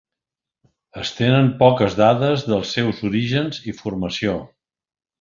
Es 1.01 1.11
tenen 1.17 1.51
poques 1.59 1.99
dades 2.01 2.47
dels 2.49 2.73
seus 2.79 3.05
orígens 3.13 3.63
i 3.73 3.79
formació. 3.85 4.39